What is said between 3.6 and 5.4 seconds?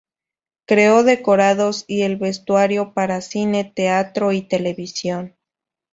teatro y televisión.